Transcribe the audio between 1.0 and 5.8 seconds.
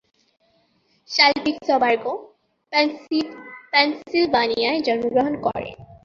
শাল পিটসবার্গ, পেনসিল্ভানিয়ায় জন্মগ্রহণ করেন।